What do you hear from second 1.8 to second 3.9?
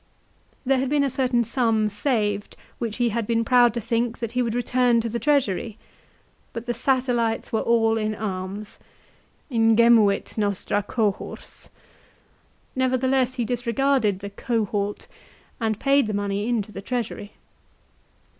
saved which he had been proud to